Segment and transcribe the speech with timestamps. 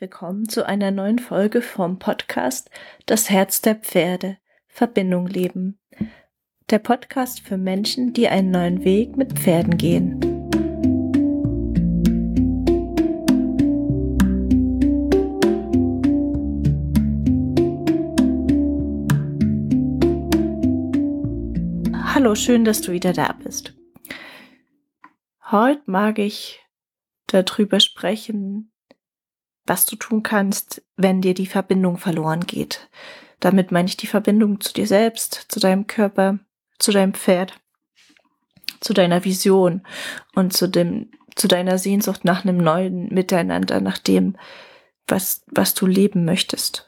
[0.00, 2.68] willkommen zu einer neuen Folge vom Podcast
[3.06, 5.78] Das Herz der Pferde Verbindung leben.
[6.68, 10.20] Der Podcast für Menschen, die einen neuen Weg mit Pferden gehen.
[22.14, 23.76] Hallo, schön, dass du wieder da bist.
[25.52, 26.60] Heute mag ich
[27.28, 28.72] darüber sprechen,
[29.66, 32.88] was du tun kannst, wenn dir die Verbindung verloren geht.
[33.40, 36.38] Damit meine ich die Verbindung zu dir selbst, zu deinem Körper,
[36.78, 37.60] zu deinem Pferd,
[38.80, 39.86] zu deiner Vision
[40.34, 44.36] und zu dem, zu deiner Sehnsucht nach einem neuen Miteinander, nach dem,
[45.06, 46.86] was, was du leben möchtest.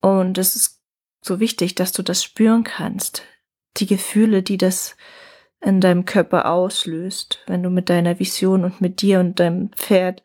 [0.00, 0.80] Und es ist
[1.20, 3.22] so wichtig, dass du das spüren kannst.
[3.78, 4.96] Die Gefühle, die das
[5.64, 7.40] in deinem Körper auslöst.
[7.46, 10.22] Wenn du mit deiner Vision und mit dir und deinem Pferd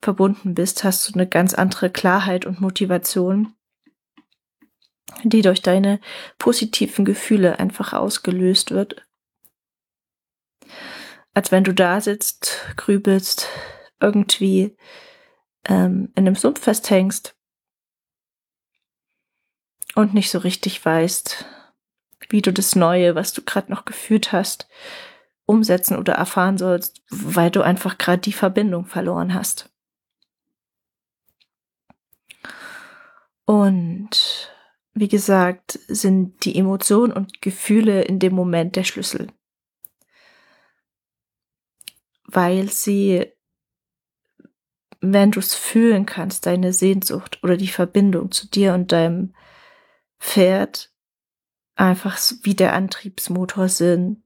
[0.00, 3.54] verbunden bist, hast du eine ganz andere Klarheit und Motivation,
[5.24, 6.00] die durch deine
[6.38, 9.04] positiven Gefühle einfach ausgelöst wird.
[11.34, 13.48] Als wenn du da sitzt, grübelst,
[14.00, 14.76] irgendwie
[15.64, 17.36] ähm, in einem Sumpf festhängst
[19.94, 21.44] und nicht so richtig weißt,
[22.28, 24.68] wie du das Neue, was du gerade noch gefühlt hast,
[25.46, 29.70] umsetzen oder erfahren sollst, weil du einfach gerade die Verbindung verloren hast.
[33.44, 34.50] Und
[34.92, 39.28] wie gesagt, sind die Emotionen und Gefühle in dem Moment der Schlüssel.
[42.24, 43.30] Weil sie,
[45.00, 49.34] wenn du es fühlen kannst, deine Sehnsucht oder die Verbindung zu dir und deinem
[50.18, 50.90] Pferd
[51.76, 54.22] einfach wie der Antriebsmotor sind,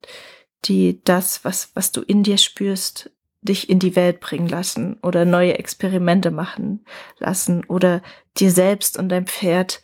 [0.65, 3.11] die das, was, was du in dir spürst,
[3.43, 6.85] dich in die Welt bringen lassen oder neue Experimente machen
[7.19, 8.03] lassen oder
[8.37, 9.83] dir selbst und dein Pferd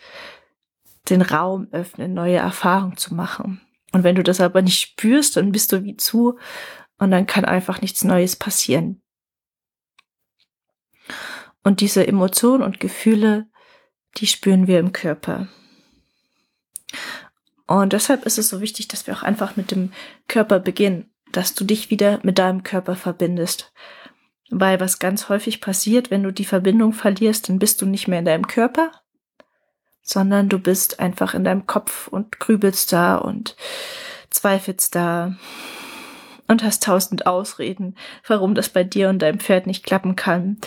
[1.09, 3.61] den Raum öffnen, neue Erfahrungen zu machen.
[3.93, 6.39] Und wenn du das aber nicht spürst, dann bist du wie zu
[6.99, 9.01] und dann kann einfach nichts Neues passieren.
[11.63, 13.49] Und diese Emotionen und Gefühle,
[14.19, 15.49] die spüren wir im Körper.
[17.67, 19.93] Und deshalb ist es so wichtig, dass wir auch einfach mit dem
[20.29, 23.73] Körper beginnen, dass du dich wieder mit deinem Körper verbindest.
[24.51, 28.21] Weil was ganz häufig passiert, wenn du die Verbindung verlierst, dann bist du nicht mehr
[28.21, 28.93] in deinem Körper,
[30.03, 33.57] sondern du bist einfach in deinem Kopf und grübelst da und
[34.31, 35.35] zweifelst da
[36.47, 40.59] und hast tausend Ausreden, warum das bei dir und deinem Pferd nicht klappen kann.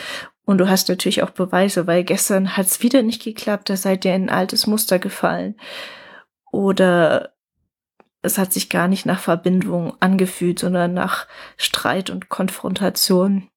[0.44, 4.04] Und du hast natürlich auch Beweise, weil gestern hat es wieder nicht geklappt, da seid
[4.04, 5.56] ihr in ein altes Muster gefallen
[6.52, 7.34] oder
[8.22, 11.28] es hat sich gar nicht nach Verbindung angefühlt, sondern nach
[11.58, 13.50] Streit und Konfrontation.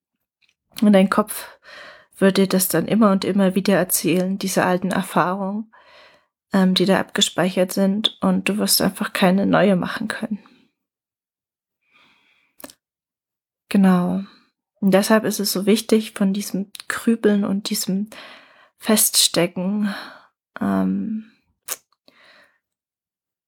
[0.80, 1.48] Und dein Kopf
[2.16, 5.72] wird dir das dann immer und immer wieder erzählen, diese alten Erfahrungen,
[6.52, 10.38] ähm, die da abgespeichert sind, und du wirst einfach keine neue machen können.
[13.68, 14.22] Genau.
[14.80, 18.10] Und deshalb ist es so wichtig, von diesem Krübeln und diesem
[18.78, 19.94] Feststecken
[20.60, 21.31] ähm,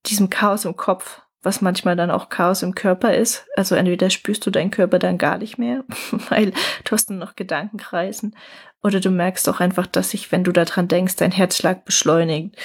[0.07, 3.47] diesem Chaos im Kopf, was manchmal dann auch Chaos im Körper ist.
[3.57, 5.85] Also entweder spürst du deinen Körper dann gar nicht mehr,
[6.29, 6.53] weil
[6.85, 8.37] du hast nur noch Gedankenkreisen.
[8.83, 12.57] Oder du merkst auch einfach, dass sich, wenn du daran denkst, dein Herzschlag beschleunigt.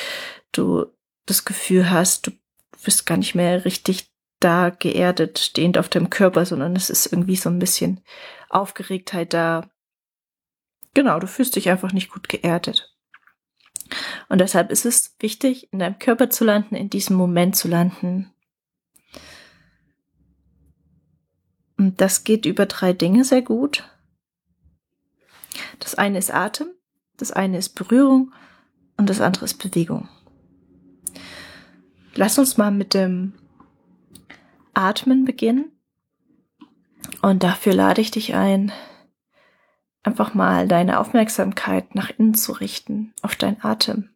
[0.52, 0.86] Du
[1.26, 2.32] das Gefühl hast, du
[2.84, 7.36] bist gar nicht mehr richtig da geerdet, stehend auf deinem Körper, sondern es ist irgendwie
[7.36, 8.02] so ein bisschen
[8.50, 9.70] Aufgeregtheit da.
[10.94, 12.89] Genau, du fühlst dich einfach nicht gut geerdet.
[14.28, 18.32] Und deshalb ist es wichtig, in deinem Körper zu landen, in diesem Moment zu landen.
[21.78, 23.90] Und das geht über drei Dinge sehr gut.
[25.80, 26.68] Das eine ist Atem,
[27.18, 28.34] das eine ist Berührung
[28.98, 30.10] und das andere ist Bewegung.
[32.16, 33.34] Lass uns mal mit dem
[34.74, 35.72] Atmen beginnen.
[37.22, 38.72] Und dafür lade ich dich ein,
[40.04, 44.10] einfach mal deine Aufmerksamkeit nach innen zu richten, auf deinen Atem.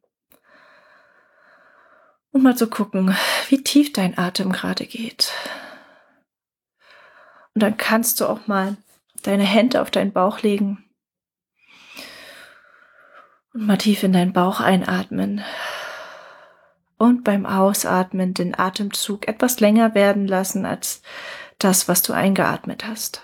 [2.31, 3.15] Und mal zu gucken,
[3.49, 5.31] wie tief dein Atem gerade geht.
[7.53, 8.77] Und dann kannst du auch mal
[9.21, 10.83] deine Hände auf deinen Bauch legen
[13.53, 15.43] und mal tief in deinen Bauch einatmen.
[16.97, 21.01] Und beim Ausatmen den Atemzug etwas länger werden lassen als
[21.59, 23.21] das, was du eingeatmet hast.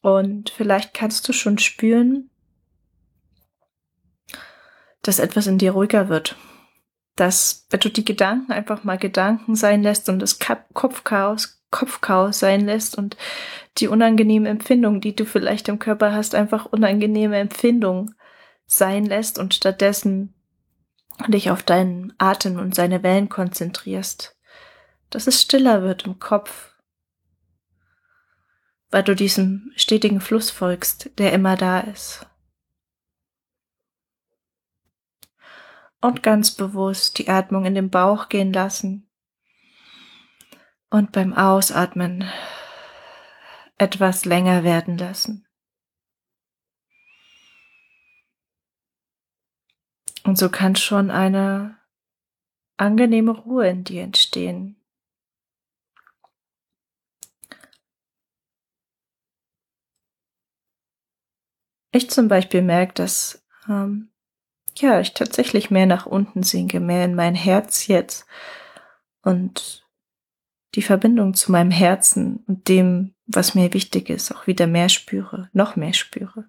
[0.00, 2.30] Und vielleicht kannst du schon spüren,
[5.02, 6.36] dass etwas in dir ruhiger wird.
[7.16, 12.62] Dass, wenn du die Gedanken einfach mal Gedanken sein lässt und das Kopfchaos Kopfchaos sein
[12.62, 13.16] lässt und
[13.76, 18.14] die unangenehmen Empfindungen, die du vielleicht im Körper hast, einfach unangenehme Empfindungen
[18.66, 20.34] sein lässt und stattdessen
[21.26, 24.36] dich auf deinen Atem und seine Wellen konzentrierst,
[25.10, 26.72] dass es stiller wird im Kopf,
[28.90, 32.26] weil du diesem stetigen Fluss folgst, der immer da ist.
[36.00, 39.10] Und ganz bewusst die Atmung in den Bauch gehen lassen
[40.90, 42.30] und beim Ausatmen
[43.78, 45.46] etwas länger werden lassen.
[50.24, 51.78] Und so kann schon eine
[52.76, 54.76] angenehme Ruhe in dir entstehen.
[61.90, 64.10] Ich zum Beispiel merke, dass ähm,
[64.76, 68.26] ja ich tatsächlich mehr nach unten sinke, mehr in mein Herz jetzt
[69.22, 69.86] und
[70.74, 75.48] die Verbindung zu meinem Herzen und dem, was mir wichtig ist, auch wieder mehr spüre,
[75.52, 76.44] noch mehr spüre.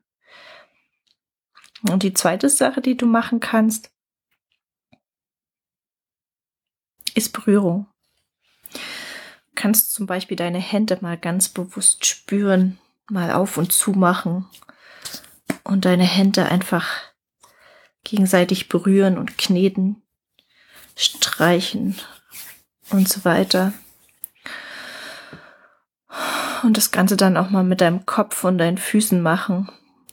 [1.90, 3.92] Und die zweite Sache, die du machen kannst,
[7.16, 7.88] ist Berührung.
[8.74, 12.78] Du kannst zum Beispiel deine Hände mal ganz bewusst spüren,
[13.10, 14.46] mal auf und zu machen
[15.70, 16.88] und deine Hände einfach
[18.04, 20.02] gegenseitig berühren und kneten,
[20.96, 21.96] streichen
[22.90, 23.74] und so weiter.
[26.64, 29.70] Und das Ganze dann auch mal mit deinem Kopf und deinen Füßen machen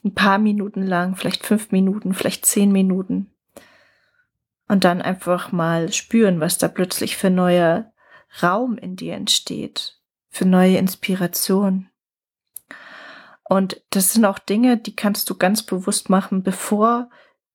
[0.06, 3.30] ein paar Minuten lang, vielleicht fünf Minuten, vielleicht zehn Minuten.
[4.68, 7.92] Und dann einfach mal spüren, was da plötzlich für neuer
[8.42, 11.88] Raum in dir entsteht, für neue Inspiration.
[13.48, 17.10] Und das sind auch Dinge, die kannst du ganz bewusst machen, bevor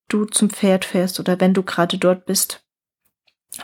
[0.08, 2.66] du zum Pferd fährst oder wenn du gerade dort bist,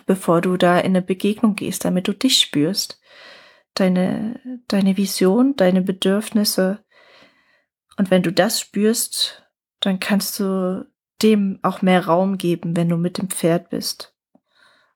[0.06, 3.00] bevor du da in eine Begegnung gehst, damit du dich spürst,
[3.74, 6.83] deine, deine Vision, deine Bedürfnisse,
[7.97, 9.44] und wenn du das spürst,
[9.80, 10.88] dann kannst du
[11.21, 14.15] dem auch mehr Raum geben, wenn du mit dem Pferd bist.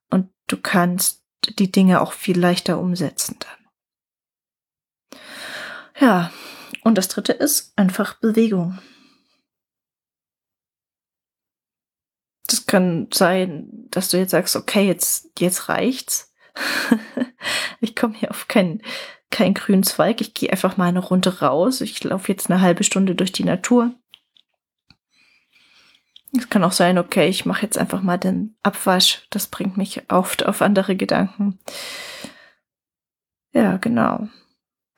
[0.10, 1.25] Und du kannst
[1.57, 5.19] die Dinge auch viel leichter umsetzen dann.
[6.00, 6.31] Ja,
[6.83, 8.80] und das dritte ist einfach Bewegung.
[12.48, 16.33] Das kann sein, dass du jetzt sagst, okay, jetzt, jetzt reicht's.
[17.80, 18.81] ich komme hier auf keinen
[19.31, 20.22] kein grünen Zweig.
[20.22, 21.81] Ich gehe einfach mal eine Runde raus.
[21.81, 23.95] Ich laufe jetzt eine halbe Stunde durch die Natur.
[26.38, 29.25] Es kann auch sein, okay, ich mache jetzt einfach mal den Abwasch.
[29.31, 31.60] Das bringt mich oft auf andere Gedanken.
[33.54, 34.27] Ja, genau.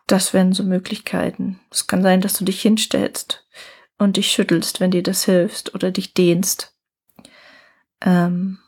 [0.07, 1.59] Das wären so Möglichkeiten.
[1.71, 3.47] Es kann sein, dass du dich hinstellst
[3.97, 6.75] und dich schüttelst, wenn dir das hilft, oder dich dehnst.
[8.01, 8.59] Ähm,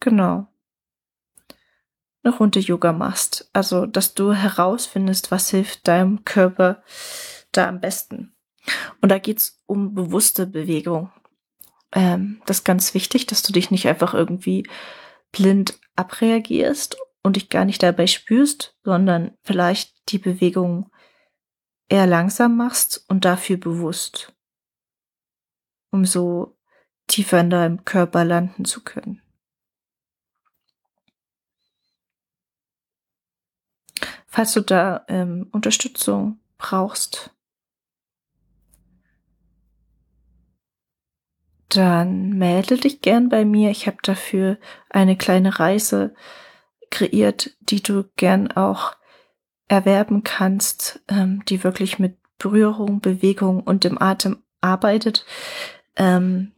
[0.00, 0.48] genau
[2.28, 3.48] eine Runde Yoga machst.
[3.52, 6.82] Also, dass du herausfindest, was hilft deinem Körper
[7.52, 8.34] da am besten.
[9.00, 11.10] Und da geht's um bewusste Bewegung.
[11.92, 14.68] Ähm, das ist ganz wichtig, dass du dich nicht einfach irgendwie
[15.32, 20.90] blind abreagierst und dich gar nicht dabei spürst, sondern vielleicht die Bewegung
[21.88, 24.34] eher langsam machst und dafür bewusst,
[25.90, 26.56] um so
[27.06, 29.22] tiefer in deinem Körper landen zu können.
[34.26, 37.34] Falls du da ähm, Unterstützung brauchst,
[41.70, 43.70] dann melde dich gern bei mir.
[43.70, 44.58] Ich habe dafür
[44.90, 46.14] eine kleine Reise
[46.90, 48.96] kreiert, die du gern auch
[49.68, 55.26] erwerben kannst, ähm, die wirklich mit Berührung, Bewegung und dem Atem arbeitet.
[55.96, 56.52] Ähm,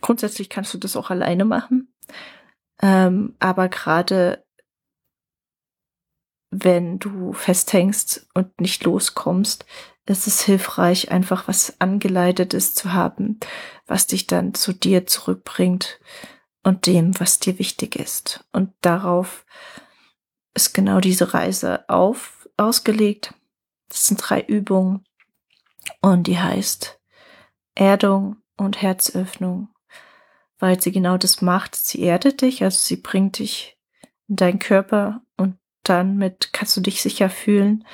[0.00, 1.92] grundsätzlich kannst du das auch alleine machen,
[2.82, 4.44] ähm, aber gerade
[6.50, 9.64] wenn du festhängst und nicht loskommst,
[10.06, 13.38] ist es hilfreich, einfach was Angeleitetes zu haben,
[13.86, 16.00] was dich dann zu dir zurückbringt
[16.62, 18.44] und dem, was dir wichtig ist.
[18.52, 19.44] Und darauf
[20.54, 23.34] ist genau diese Reise auf, ausgelegt.
[23.88, 25.04] Das sind drei Übungen
[26.00, 27.00] und die heißt
[27.74, 29.68] Erdung und Herzöffnung,
[30.58, 31.74] weil sie genau das macht.
[31.74, 33.78] Sie erdet dich, also sie bringt dich
[34.28, 37.84] in deinen Körper und dann mit kannst du dich sicher fühlen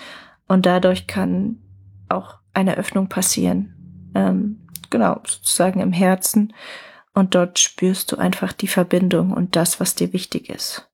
[0.49, 1.63] und dadurch kann
[2.09, 4.11] auch eine Öffnung passieren.
[4.15, 6.53] Ähm, genau, sozusagen im Herzen
[7.17, 10.87] und dort spürst du einfach die Verbindung und das, was dir wichtig ist.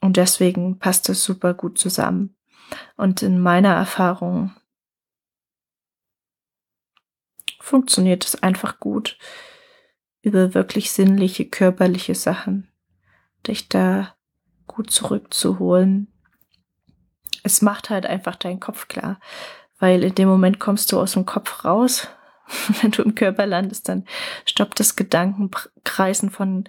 [0.00, 2.34] Und deswegen passt es super gut zusammen.
[2.96, 4.50] Und in meiner Erfahrung
[7.60, 9.16] funktioniert es einfach gut,
[10.22, 12.68] über wirklich sinnliche, körperliche Sachen
[13.46, 14.16] dich da
[14.66, 16.12] gut zurückzuholen.
[17.44, 19.20] Es macht halt einfach deinen Kopf klar,
[19.78, 22.08] weil in dem Moment kommst du aus dem Kopf raus.
[22.82, 24.04] Wenn du im Körper landest, dann
[24.44, 26.64] stoppt das Gedankenkreisen von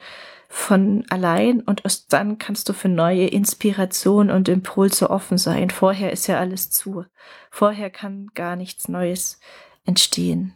[0.55, 5.71] von allein und erst dann kannst du für neue Inspiration und Impulse offen sein.
[5.71, 7.05] Vorher ist ja alles zu.
[7.49, 9.39] Vorher kann gar nichts Neues
[9.83, 10.53] entstehen.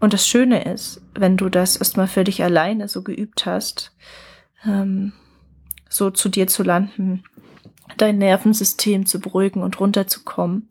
[0.00, 3.92] Und das Schöne ist, wenn du das erstmal für dich alleine so geübt hast,
[4.64, 5.12] ähm,
[5.88, 7.22] so zu dir zu landen,
[7.96, 10.68] dein Nervensystem zu beruhigen und runterzukommen,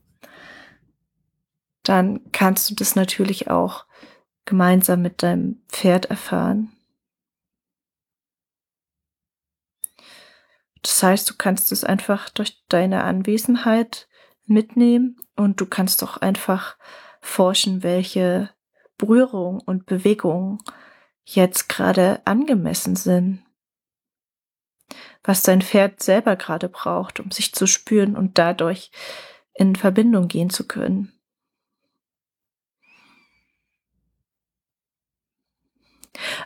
[1.90, 3.86] dann kannst du das natürlich auch
[4.46, 6.72] gemeinsam mit deinem Pferd erfahren.
[10.82, 14.08] Das heißt, du kannst es einfach durch deine Anwesenheit
[14.46, 16.78] mitnehmen und du kannst auch einfach
[17.22, 18.52] forschen, welche
[18.98, 20.62] Berührung und Bewegung
[21.24, 23.44] jetzt gerade angemessen sind.
[25.24, 28.92] Was dein Pferd selber gerade braucht, um sich zu spüren und dadurch
[29.56, 31.15] in Verbindung gehen zu können.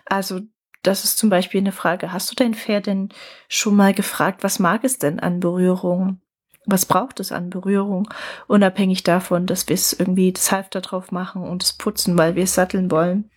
[0.06, 0.42] Also
[0.84, 2.14] das ist zum Beispiel eine Frage.
[2.14, 3.10] Hast du dein Pferd denn
[3.48, 6.22] schon mal gefragt, was mag es denn an Berührung?
[6.66, 8.10] Was braucht es an Berührung?
[8.48, 12.44] Unabhängig davon, dass wir es irgendwie das Halfter drauf machen und es putzen, weil wir
[12.44, 13.30] es satteln wollen.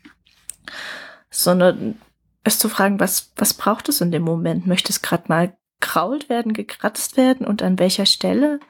[1.30, 1.98] Sondern
[2.44, 4.66] es zu fragen, was, was braucht es in dem Moment?
[4.66, 8.60] Möchte es gerade mal krault werden, gekratzt werden und an welcher Stelle?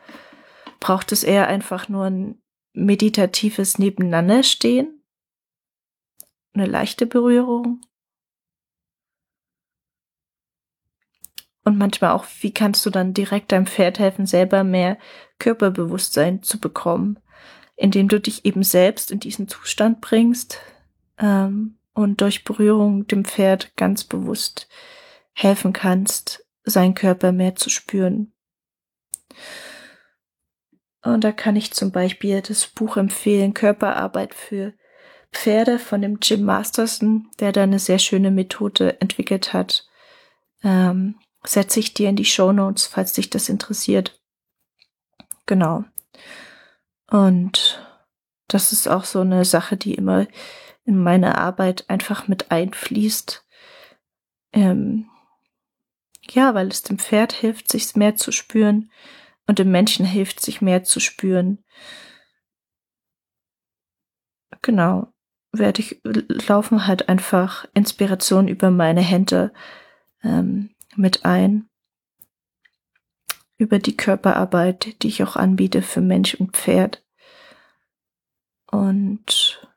[0.81, 2.41] Braucht es eher einfach nur ein
[2.73, 5.02] meditatives Nebeneinanderstehen?
[6.55, 7.81] Eine leichte Berührung?
[11.65, 14.99] Und manchmal auch, wie kannst du dann direkt deinem Pferd helfen, selber mehr
[15.39, 17.21] Körperbewusstsein zu bekommen,
[17.77, 20.61] indem du dich eben selbst in diesen Zustand bringst
[21.19, 24.69] ähm, und durch Berührung dem Pferd ganz bewusst
[25.35, 28.33] helfen kannst, seinen Körper mehr zu spüren.
[31.03, 34.73] Und da kann ich zum Beispiel das Buch empfehlen, Körperarbeit für
[35.33, 39.89] Pferde von dem Jim Masterson, der da eine sehr schöne Methode entwickelt hat,
[40.63, 44.21] ähm, setze ich dir in die Show Notes, falls dich das interessiert.
[45.47, 45.85] Genau.
[47.11, 47.85] Und
[48.49, 50.27] das ist auch so eine Sache, die immer
[50.85, 53.45] in meine Arbeit einfach mit einfließt.
[54.53, 55.09] Ähm,
[56.31, 58.91] ja, weil es dem Pferd hilft, sich mehr zu spüren
[59.47, 61.65] und dem Menschen hilft, sich mehr zu spüren.
[64.61, 65.13] Genau.
[65.53, 69.53] Werde ich laufen halt einfach Inspiration über meine Hände
[70.23, 71.69] ähm, mit ein
[73.59, 77.05] über die Körperarbeit, die ich auch anbiete für Mensch und Pferd.
[78.71, 79.69] Und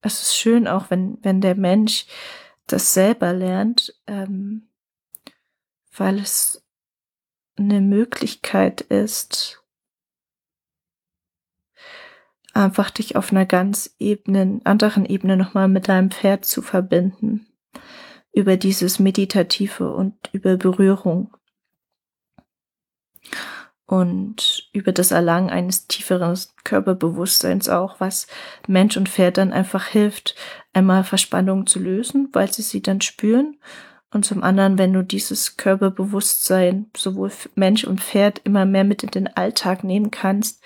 [0.00, 2.06] es ist schön auch, wenn, wenn der Mensch
[2.66, 4.68] das selber lernt, ähm,
[5.96, 6.64] weil es
[7.56, 9.63] eine Möglichkeit ist,
[12.54, 17.46] einfach dich auf einer ganz Ebene, anderen Ebene nochmal mit deinem Pferd zu verbinden.
[18.32, 21.36] Über dieses Meditative und über Berührung.
[23.86, 28.26] Und über das Erlangen eines tieferen Körperbewusstseins auch, was
[28.66, 30.34] Mensch und Pferd dann einfach hilft,
[30.72, 33.58] einmal Verspannungen zu lösen, weil sie sie dann spüren.
[34.10, 39.10] Und zum anderen, wenn du dieses Körperbewusstsein sowohl Mensch und Pferd immer mehr mit in
[39.10, 40.62] den Alltag nehmen kannst,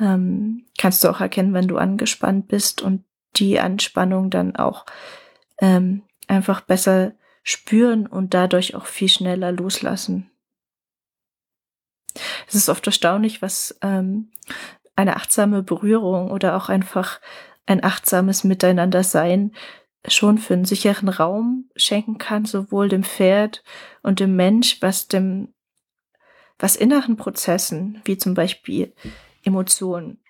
[0.00, 3.04] ähm, kannst du auch erkennen, wenn du angespannt bist und
[3.36, 4.86] die Anspannung dann auch
[5.60, 10.30] ähm, einfach besser spüren und dadurch auch viel schneller loslassen.
[12.48, 14.30] Es ist oft erstaunlich, was ähm,
[14.96, 17.20] eine achtsame Berührung oder auch einfach
[17.66, 19.52] ein achtsames Miteinandersein
[20.08, 23.62] schon für einen sicheren Raum schenken kann, sowohl dem Pferd
[24.02, 25.54] und dem Mensch, was dem,
[26.58, 28.94] was inneren Prozessen, wie zum Beispiel
[29.42, 30.22] Emotionen,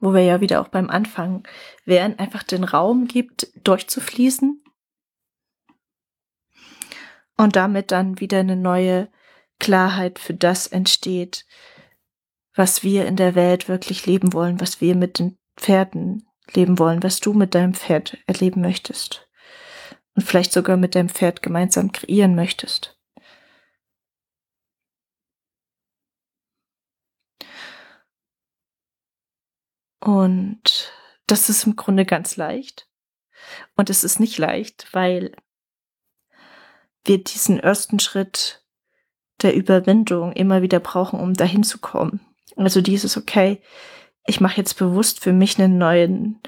[0.00, 1.46] wo wir ja wieder auch beim Anfang
[1.84, 4.62] wären, einfach den Raum gibt, durchzufließen.
[7.36, 9.10] Und damit dann wieder eine neue
[9.58, 11.46] Klarheit für das entsteht,
[12.54, 17.02] was wir in der Welt wirklich leben wollen, was wir mit den Pferden leben wollen,
[17.02, 19.28] was du mit deinem Pferd erleben möchtest.
[20.14, 22.99] Und vielleicht sogar mit deinem Pferd gemeinsam kreieren möchtest.
[30.00, 30.92] Und
[31.26, 32.88] das ist im Grunde ganz leicht.
[33.76, 35.32] Und es ist nicht leicht, weil
[37.04, 38.64] wir diesen ersten Schritt
[39.42, 42.20] der Überwindung immer wieder brauchen, um dahin zu kommen.
[42.56, 43.60] Also dieses, okay,
[44.26, 46.40] ich mache jetzt bewusst für mich einen neuen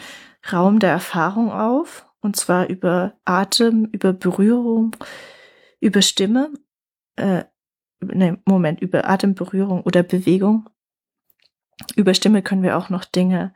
[0.52, 4.94] Raum der Erfahrung auf, und zwar über Atem, über Berührung,
[5.80, 6.52] über Stimme,
[7.16, 7.44] äh,
[8.00, 10.68] ne, Moment, über Atemberührung oder Bewegung.
[11.96, 13.54] Über Stimme können wir auch noch Dinge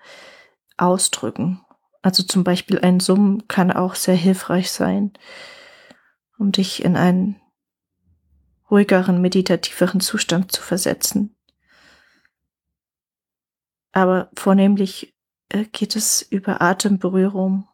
[0.76, 1.60] ausdrücken.
[2.02, 5.12] Also zum Beispiel ein Summen kann auch sehr hilfreich sein,
[6.38, 7.40] um dich in einen
[8.70, 11.36] ruhigeren, meditativeren Zustand zu versetzen.
[13.92, 15.14] Aber vornehmlich
[15.48, 17.68] äh, geht es über Atemberührung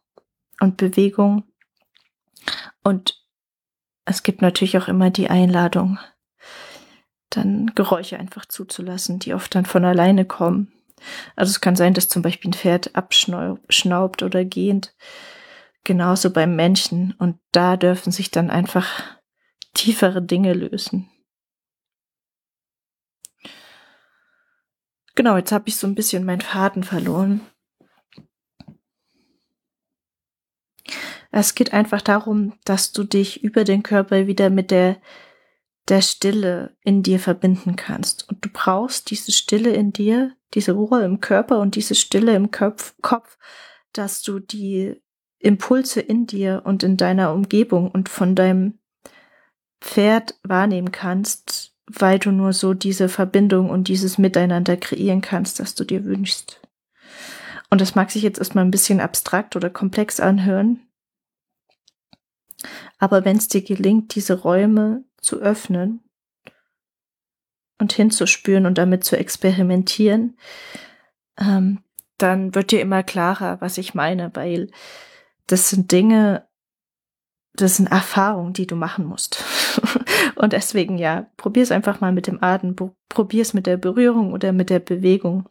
[0.59, 1.43] und Bewegung.
[2.83, 3.23] Und
[4.05, 5.99] es gibt natürlich auch immer die Einladung,
[7.35, 10.71] dann Geräusche einfach zuzulassen, die oft dann von alleine kommen.
[11.35, 14.95] Also es kann sein, dass zum Beispiel ein Pferd abschnaubt oder gehend.
[15.83, 17.13] Genauso beim Menschen.
[17.17, 19.17] Und da dürfen sich dann einfach
[19.73, 21.09] tiefere Dinge lösen.
[25.15, 27.41] Genau, jetzt habe ich so ein bisschen meinen Faden verloren.
[31.31, 35.01] Es geht einfach darum, dass du dich über den Körper wieder mit der,
[35.89, 38.29] der Stille in dir verbinden kannst.
[38.29, 42.51] Und du brauchst diese Stille in dir, diese Ruhe im Körper und diese Stille im
[42.51, 43.37] Kopf, Kopf
[43.93, 45.01] dass du die
[45.39, 48.79] Impulse in dir und in deiner Umgebung und von deinem
[49.81, 55.75] Pferd wahrnehmen kannst, weil du nur so diese Verbindung und dieses Miteinander kreieren kannst, das
[55.75, 56.61] du dir wünschst.
[57.69, 60.79] Und das mag sich jetzt erstmal ein bisschen abstrakt oder komplex anhören.
[63.03, 65.99] Aber wenn es dir gelingt, diese Räume zu öffnen
[67.77, 70.37] und hinzuspüren und damit zu experimentieren,
[71.37, 71.79] ähm,
[72.17, 74.69] dann wird dir immer klarer, was ich meine, weil
[75.47, 76.47] das sind Dinge,
[77.55, 79.43] das sind Erfahrungen, die du machen musst.
[80.35, 82.73] und deswegen ja, probier es einfach mal mit dem Atem,
[83.09, 85.49] probier es mit der Berührung oder mit der Bewegung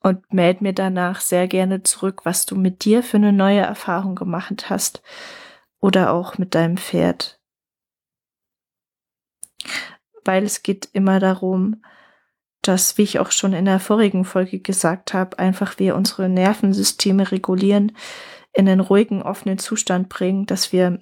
[0.00, 4.16] und meld mir danach sehr gerne zurück, was du mit dir für eine neue Erfahrung
[4.16, 5.02] gemacht hast
[5.84, 7.38] oder auch mit deinem Pferd
[10.24, 11.82] weil es geht immer darum,
[12.62, 17.30] dass, wie ich auch schon in der vorigen Folge gesagt habe, einfach wir unsere Nervensysteme
[17.30, 17.92] regulieren,
[18.52, 21.00] in einen ruhigen, offenen Zustand bringen, dass wir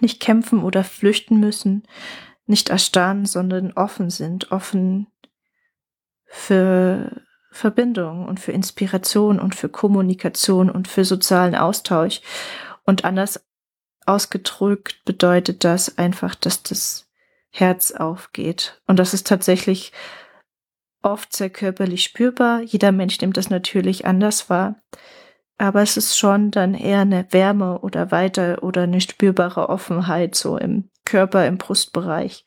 [0.00, 1.82] nicht kämpfen oder flüchten müssen,
[2.46, 5.06] nicht erstarren, sondern offen sind, offen
[6.24, 12.20] für Verbindung und für Inspiration und für Kommunikation und für sozialen Austausch.
[12.84, 13.44] Und anders
[14.06, 17.08] ausgedrückt bedeutet das einfach, dass das
[17.50, 18.80] Herz aufgeht.
[18.86, 19.92] Und das ist tatsächlich
[21.02, 22.60] oft sehr körperlich spürbar.
[22.62, 24.76] Jeder Mensch nimmt das natürlich anders wahr.
[25.56, 30.56] Aber es ist schon dann eher eine Wärme oder weiter oder eine spürbare Offenheit so
[30.56, 32.44] im Körper, im Brustbereich.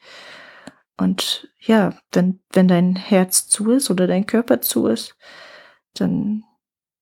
[0.98, 5.16] Und ja, wenn, wenn dein Herz zu ist oder dein Körper zu ist,
[5.94, 6.44] dann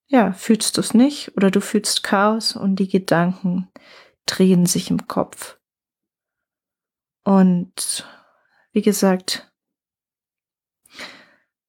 [0.08, 3.70] ja, fühlst du es nicht oder du fühlst Chaos und die Gedanken
[4.26, 5.60] drehen sich im Kopf.
[7.24, 8.08] Und
[8.72, 9.52] wie gesagt,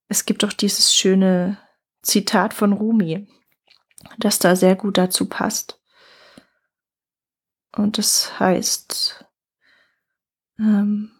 [0.08, 1.58] es gibt auch dieses schöne
[2.02, 3.26] Zitat von Rumi,
[4.18, 5.80] das da sehr gut dazu passt.
[7.74, 9.26] Und das heißt,
[10.58, 11.10] ähm,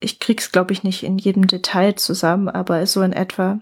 [0.00, 3.60] ich krieg's glaube ich nicht in jedem Detail zusammen, aber so in etwa,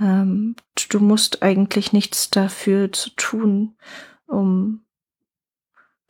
[0.00, 0.54] ähm,
[0.90, 3.76] du musst eigentlich nichts dafür zu tun,
[4.28, 4.84] um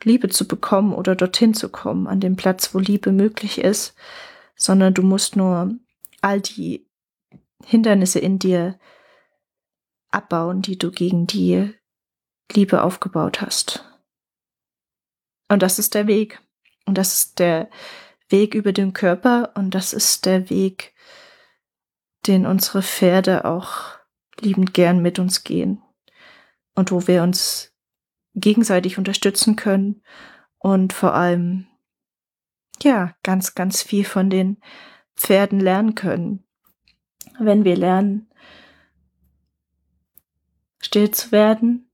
[0.03, 3.95] Liebe zu bekommen oder dorthin zu kommen, an dem Platz, wo Liebe möglich ist,
[4.55, 5.75] sondern du musst nur
[6.21, 6.85] all die
[7.65, 8.79] Hindernisse in dir
[10.11, 11.73] abbauen, die du gegen die
[12.51, 13.85] Liebe aufgebaut hast.
[15.49, 16.41] Und das ist der Weg.
[16.85, 17.69] Und das ist der
[18.29, 20.93] Weg über den Körper und das ist der Weg,
[22.27, 23.97] den unsere Pferde auch
[24.39, 25.81] liebend gern mit uns gehen.
[26.75, 27.73] Und wo wir uns
[28.39, 30.01] gegenseitig unterstützen können
[30.57, 31.67] und vor allem,
[32.81, 34.57] ja, ganz, ganz viel von den
[35.15, 36.43] Pferden lernen können.
[37.39, 38.29] Wenn wir lernen,
[40.81, 41.89] still zu werden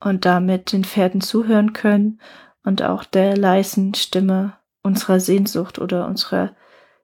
[0.00, 2.20] und damit den Pferden zuhören können
[2.62, 6.54] und auch der leisen Stimme unserer Sehnsucht oder unserer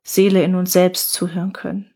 [0.03, 1.93] Seele in uns selbst zuhören können.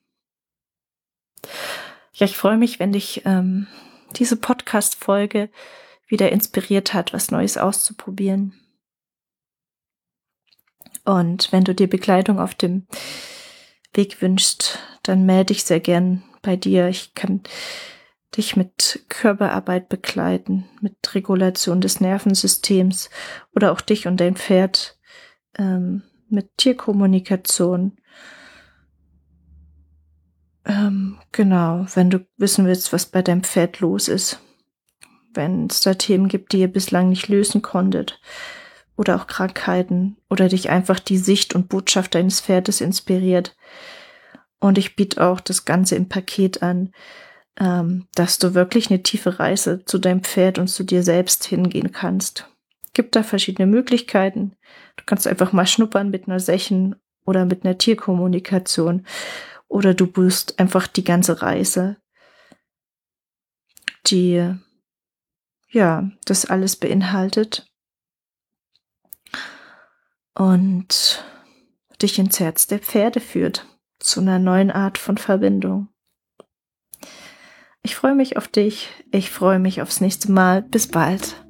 [2.12, 3.66] Ja, ich freue mich, wenn dich ähm,
[4.16, 5.50] diese Podcast-Folge
[6.06, 8.54] wieder inspiriert hat, was Neues auszuprobieren.
[11.04, 12.86] Und wenn du dir Begleitung auf dem
[13.92, 16.88] Weg wünschst, dann melde dich sehr gern bei dir.
[16.88, 17.42] Ich kann
[18.36, 23.10] dich mit Körperarbeit begleiten, mit Regulation des Nervensystems
[23.54, 24.98] oder auch dich und dein Pferd
[25.56, 27.98] ähm, mit Tierkommunikation.
[30.64, 34.40] ähm, genau, wenn du wissen willst, was bei deinem Pferd los ist,
[35.34, 38.20] wenn es da Themen gibt, die ihr bislang nicht lösen konntet,
[38.96, 43.56] oder auch Krankheiten, oder dich einfach die Sicht und Botschaft deines Pferdes inspiriert.
[44.60, 46.92] Und ich biete auch das Ganze im Paket an,
[47.58, 51.92] ähm, dass du wirklich eine tiefe Reise zu deinem Pferd und zu dir selbst hingehen
[51.92, 52.48] kannst.
[52.94, 54.56] Gibt da verschiedene Möglichkeiten.
[54.96, 59.06] Du kannst einfach mal schnuppern mit einer Sechen oder mit einer Tierkommunikation
[59.68, 61.96] oder du buchst einfach die ganze Reise,
[64.06, 64.54] die
[65.74, 67.66] ja das alles beinhaltet
[70.34, 71.24] und
[72.00, 73.66] dich ins Herz der Pferde führt
[73.98, 75.88] zu einer neuen Art von Verbindung.
[77.82, 78.88] Ich freue mich auf dich.
[79.12, 80.62] Ich freue mich aufs nächste Mal.
[80.62, 81.43] Bis bald.